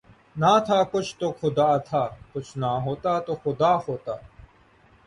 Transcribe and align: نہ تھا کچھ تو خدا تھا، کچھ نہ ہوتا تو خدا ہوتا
نہ 0.35 0.51
تھا 0.65 0.79
کچھ 0.91 1.11
تو 1.19 1.27
خدا 1.31 1.69
تھا، 1.87 2.03
کچھ 2.33 2.51
نہ 2.57 2.71
ہوتا 2.85 3.13
تو 3.25 3.33
خدا 3.43 3.71
ہوتا 3.87 4.15